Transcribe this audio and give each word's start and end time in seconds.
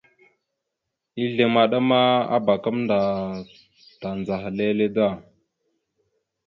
Ezle 1.21 1.43
maɗa 1.53 1.77
ma 1.89 1.99
abak 2.35 2.59
gamẹnda 2.63 2.97
tandzəha 4.01 4.49
lele 4.57 4.85
da. 4.95 5.07